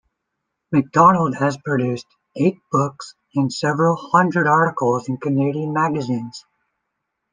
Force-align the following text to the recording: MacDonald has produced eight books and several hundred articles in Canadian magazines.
MacDonald 0.71 1.35
has 1.35 1.57
produced 1.59 2.07
eight 2.35 2.57
books 2.71 3.13
and 3.35 3.53
several 3.53 3.95
hundred 3.95 4.47
articles 4.47 5.07
in 5.07 5.17
Canadian 5.17 5.73
magazines. 5.73 6.43